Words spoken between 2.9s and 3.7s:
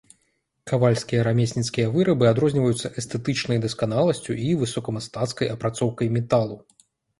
эстэтычнай